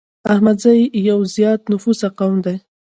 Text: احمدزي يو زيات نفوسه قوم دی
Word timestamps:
احمدزي 0.33 0.77
يو 1.09 1.19
زيات 1.35 1.61
نفوسه 1.73 2.07
قوم 2.19 2.35
دی 2.45 2.55